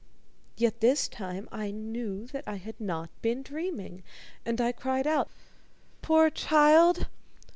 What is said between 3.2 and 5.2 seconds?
been dreaming, and I cried